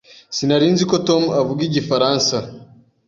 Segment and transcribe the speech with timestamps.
[0.35, 2.35] Sinari nzi ko Tom avuga igifaransa.